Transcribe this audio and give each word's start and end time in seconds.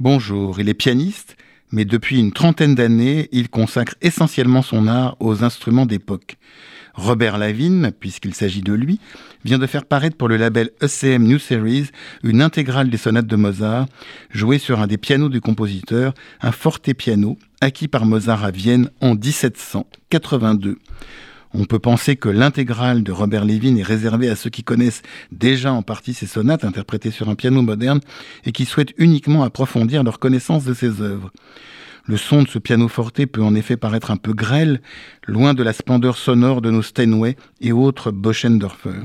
Bonjour, 0.00 0.58
il 0.58 0.68
est 0.68 0.74
pianiste, 0.74 1.36
mais 1.70 1.84
depuis 1.84 2.18
une 2.18 2.32
trentaine 2.32 2.74
d'années, 2.74 3.28
il 3.30 3.48
consacre 3.48 3.94
essentiellement 4.02 4.60
son 4.60 4.88
art 4.88 5.16
aux 5.20 5.44
instruments 5.44 5.86
d'époque. 5.86 6.36
Robert 6.94 7.38
Lavigne, 7.38 7.92
puisqu'il 7.92 8.34
s'agit 8.34 8.62
de 8.62 8.72
lui, 8.72 8.98
vient 9.44 9.60
de 9.60 9.68
faire 9.68 9.84
paraître 9.84 10.16
pour 10.16 10.26
le 10.26 10.36
label 10.36 10.72
ECM 10.82 11.22
New 11.22 11.38
Series 11.38 11.90
une 12.24 12.42
intégrale 12.42 12.90
des 12.90 12.96
sonates 12.96 13.28
de 13.28 13.36
Mozart, 13.36 13.86
jouée 14.30 14.58
sur 14.58 14.80
un 14.80 14.88
des 14.88 14.98
pianos 14.98 15.28
du 15.28 15.40
compositeur, 15.40 16.12
un 16.40 16.50
forte 16.50 16.92
piano, 16.94 17.38
acquis 17.60 17.86
par 17.86 18.04
Mozart 18.04 18.44
à 18.44 18.50
Vienne 18.50 18.90
en 19.00 19.14
1782. 19.14 20.76
On 21.56 21.66
peut 21.66 21.78
penser 21.78 22.16
que 22.16 22.28
l'intégrale 22.28 23.04
de 23.04 23.12
Robert 23.12 23.44
Levin 23.44 23.76
est 23.76 23.84
réservée 23.84 24.28
à 24.28 24.34
ceux 24.34 24.50
qui 24.50 24.64
connaissent 24.64 25.02
déjà 25.30 25.72
en 25.72 25.82
partie 25.82 26.12
ses 26.12 26.26
sonates 26.26 26.64
interprétées 26.64 27.12
sur 27.12 27.28
un 27.28 27.36
piano 27.36 27.62
moderne 27.62 28.00
et 28.44 28.50
qui 28.50 28.64
souhaitent 28.64 28.92
uniquement 28.98 29.44
approfondir 29.44 30.02
leur 30.02 30.18
connaissance 30.18 30.64
de 30.64 30.74
ses 30.74 31.00
œuvres. 31.00 31.30
Le 32.06 32.18
son 32.18 32.42
de 32.42 32.48
ce 32.48 32.58
pianoforte 32.58 33.24
peut 33.24 33.42
en 33.42 33.54
effet 33.54 33.78
paraître 33.78 34.10
un 34.10 34.16
peu 34.16 34.34
grêle, 34.34 34.82
loin 35.26 35.54
de 35.54 35.62
la 35.62 35.72
splendeur 35.72 36.18
sonore 36.18 36.60
de 36.60 36.70
nos 36.70 36.82
Steinway 36.82 37.36
et 37.62 37.72
autres 37.72 38.10
Boschendorfer. 38.10 39.00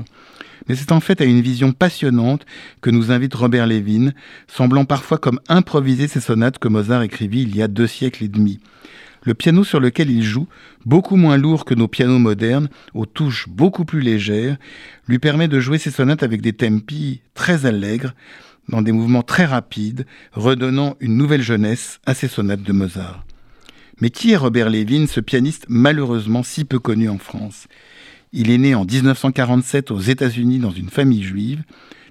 Mais 0.68 0.74
c'est 0.74 0.92
en 0.92 1.00
fait 1.00 1.22
à 1.22 1.24
une 1.24 1.40
vision 1.40 1.72
passionnante 1.72 2.44
que 2.82 2.90
nous 2.90 3.10
invite 3.10 3.34
Robert 3.34 3.66
Levin, 3.66 4.12
semblant 4.48 4.84
parfois 4.84 5.16
comme 5.16 5.40
improviser 5.48 6.08
ces 6.08 6.20
sonates 6.20 6.58
que 6.58 6.68
Mozart 6.68 7.02
écrivit 7.02 7.42
il 7.42 7.56
y 7.56 7.62
a 7.62 7.68
deux 7.68 7.86
siècles 7.86 8.24
et 8.24 8.28
demi. 8.28 8.60
Le 9.24 9.34
piano 9.34 9.64
sur 9.64 9.80
lequel 9.80 10.10
il 10.10 10.22
joue, 10.22 10.46
beaucoup 10.84 11.16
moins 11.16 11.38
lourd 11.38 11.64
que 11.64 11.74
nos 11.74 11.88
pianos 11.88 12.18
modernes, 12.18 12.68
aux 12.94 13.06
touches 13.06 13.48
beaucoup 13.48 13.84
plus 13.84 14.00
légères, 14.00 14.56
lui 15.08 15.18
permet 15.18 15.48
de 15.48 15.60
jouer 15.60 15.78
ses 15.78 15.90
sonates 15.90 16.22
avec 16.22 16.40
des 16.42 16.52
tempi 16.52 17.20
très 17.34 17.64
allègres, 17.64 18.14
dans 18.70 18.82
des 18.82 18.92
mouvements 18.92 19.22
très 19.22 19.44
rapides, 19.44 20.06
redonnant 20.32 20.96
une 21.00 21.16
nouvelle 21.16 21.42
jeunesse 21.42 22.00
à 22.06 22.14
ces 22.14 22.28
sonates 22.28 22.62
de 22.62 22.72
Mozart. 22.72 23.24
Mais 24.00 24.10
qui 24.10 24.30
est 24.30 24.36
Robert 24.36 24.70
Levin, 24.70 25.06
ce 25.06 25.20
pianiste 25.20 25.66
malheureusement 25.68 26.42
si 26.42 26.64
peu 26.64 26.78
connu 26.78 27.08
en 27.08 27.18
France? 27.18 27.66
Il 28.32 28.50
est 28.50 28.58
né 28.58 28.74
en 28.74 28.84
1947 28.84 29.90
aux 29.90 30.00
États-Unis 30.00 30.58
dans 30.58 30.70
une 30.70 30.88
famille 30.88 31.22
juive. 31.22 31.62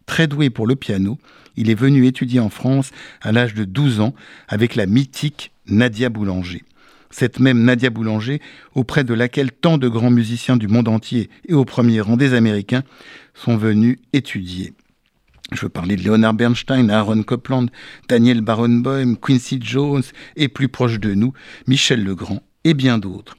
Très 0.06 0.28
doué 0.28 0.50
pour 0.50 0.68
le 0.68 0.76
piano, 0.76 1.18
il 1.56 1.70
est 1.70 1.76
venu 1.76 2.06
étudier 2.06 2.40
en 2.40 2.50
France 2.50 2.92
à 3.22 3.32
l'âge 3.32 3.54
de 3.54 3.64
12 3.64 4.02
ans 4.02 4.14
avec 4.48 4.76
la 4.76 4.86
mythique 4.86 5.52
Nadia 5.68 6.10
Boulanger 6.10 6.64
cette 7.12 7.40
même 7.40 7.64
Nadia 7.64 7.90
Boulanger, 7.90 8.42
auprès 8.76 9.04
de 9.04 9.14
laquelle 9.14 9.52
tant 9.52 9.78
de 9.78 9.88
grands 9.88 10.12
musiciens 10.12 10.58
du 10.58 10.68
monde 10.68 10.88
entier 10.88 11.30
et 11.48 11.54
au 11.54 11.66
premier 11.66 12.02
rang 12.02 12.18
des 12.18 12.34
Américains 12.34 12.84
sont 13.34 13.58
venus 13.58 13.98
étudier. 14.14 14.74
Je 15.52 15.62
veux 15.62 15.70
parler 15.70 15.96
de 15.96 16.04
Leonard 16.04 16.36
Bernstein, 16.36 16.90
Aaron 16.90 17.24
Copland, 17.24 17.68
Daniel 18.08 18.42
Barenboim, 18.42 19.16
Quincy 19.16 19.60
Jones 19.62 20.04
et 20.36 20.48
plus 20.48 20.68
proche 20.68 21.00
de 21.00 21.14
nous, 21.14 21.34
Michel 21.68 22.04
Legrand 22.04 22.42
et 22.64 22.74
bien 22.74 22.98
d'autres. 22.98 23.36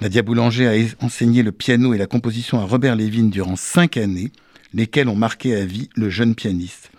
Nadia 0.00 0.22
Boulanger 0.22 0.68
a 0.68 1.04
enseigné 1.04 1.42
le 1.42 1.52
piano 1.52 1.92
et 1.92 1.98
la 1.98 2.06
composition 2.06 2.60
à 2.60 2.64
Robert 2.64 2.96
Levin 2.96 3.28
durant 3.28 3.56
cinq 3.56 3.96
années, 3.96 4.30
lesquelles 4.72 5.08
ont 5.08 5.16
marqué 5.16 5.54
à 5.54 5.64
vie 5.64 5.90
le 5.96 6.08
jeune 6.08 6.34
pianiste. 6.34 6.90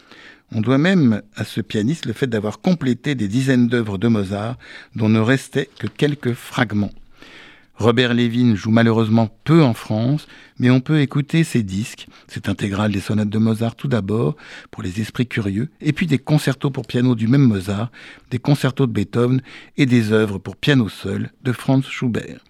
On 0.52 0.62
doit 0.62 0.78
même 0.78 1.22
à 1.36 1.44
ce 1.44 1.62
pianiste 1.62 2.06
le 2.06 2.14
fait 2.14 2.28
d'avoir 2.28 2.60
complété 2.60 3.16
des 3.16 3.28
dizaines 3.28 3.68
d'œuvres 3.68 3.98
de 3.98 4.08
Mozart 4.08 4.58
dont 4.96 5.10
ne 5.10 5.20
restaient 5.20 5.70
que 5.80 5.88
quelques 5.88 6.34
fragments. 6.34 6.92
Robert 7.80 8.14
Levin 8.14 8.56
joue 8.56 8.72
malheureusement 8.72 9.30
peu 9.46 9.64
en 9.64 9.74
France, 9.74 10.28
mais 10.60 10.70
on 10.70 10.82
peut 10.82 11.00
écouter 11.00 11.46
ses 11.46 11.64
disques, 11.64 12.08
cette 12.28 12.50
intégrale 12.50 12.92
des 12.92 13.00
sonates 13.00 13.30
de 13.30 13.38
Mozart 13.38 13.76
tout 13.76 13.88
d'abord, 13.88 14.36
pour 14.70 14.84
les 14.84 15.00
esprits 15.00 15.28
curieux, 15.28 15.70
et 15.80 15.94
puis 15.94 16.06
des 16.06 16.20
concertos 16.20 16.72
pour 16.72 16.86
piano 16.86 17.16
du 17.16 17.30
même 17.30 17.44
Mozart, 17.44 17.90
des 18.32 18.40
concertos 18.40 18.86
de 18.86 18.92
Beethoven 18.92 19.42
et 19.78 19.86
des 19.86 20.12
œuvres 20.12 20.40
pour 20.40 20.58
piano 20.58 20.90
seul 20.90 21.32
de 21.42 21.54
Franz 21.54 21.88
Schubert. 21.90 22.44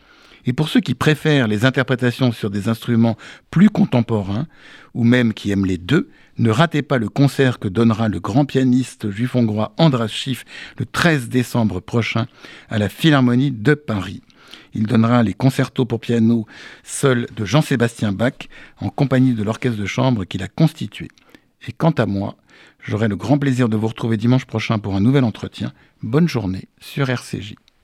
Et 0.46 0.54
pour 0.54 0.70
ceux 0.70 0.80
qui 0.80 0.96
préfèrent 0.96 1.48
les 1.48 1.66
interprétations 1.66 2.32
sur 2.32 2.50
des 2.50 2.68
instruments 2.70 3.18
plus 3.52 3.70
contemporains, 3.70 4.48
ou 4.94 5.04
même 5.04 5.34
qui 5.34 5.52
aiment 5.52 5.66
les 5.66 5.78
deux, 5.78 6.10
ne 6.38 6.50
ratez 6.50 6.82
pas 6.82 6.98
le 6.98 7.10
concert 7.10 7.60
que 7.60 7.68
donnera 7.68 8.08
le 8.08 8.20
grand 8.20 8.46
pianiste 8.46 9.12
juif 9.12 9.36
hongrois 9.36 9.74
Andras 9.78 10.08
Schiff 10.08 10.46
le 10.78 10.86
13 10.86 11.30
décembre 11.30 11.82
prochain 11.82 12.28
à 12.70 12.80
la 12.80 12.88
Philharmonie 12.88 13.52
de 13.52 13.74
Paris. 13.74 14.22
Il 14.74 14.88
donnera 14.88 15.24
les 15.24 15.34
concertos 15.34 15.86
pour 15.86 16.00
piano 16.00 16.46
seul 16.84 17.28
de 17.36 17.46
Jean-Sébastien 17.46 18.12
Bach 18.12 18.48
en 18.80 18.90
compagnie 18.90 19.34
de 19.34 19.44
l'orchestre 19.44 19.80
de 19.80 19.86
chambre 19.86 20.26
qu'il 20.26 20.44
a 20.44 20.48
constitué. 20.48 21.10
Et 21.68 21.72
quant 21.72 21.92
à 21.92 22.06
moi, 22.06 22.38
j'aurai 22.80 23.08
le 23.08 23.16
grand 23.16 23.38
plaisir 23.38 23.68
de 23.68 23.78
vous 23.78 23.88
retrouver 23.88 24.18
dimanche 24.18 24.46
prochain 24.46 24.80
pour 24.80 24.96
un 24.96 25.02
nouvel 25.02 25.24
entretien. 25.24 25.74
Bonne 26.02 26.30
journée 26.30 26.70
sur 26.80 27.10
RCJ. 27.10 27.56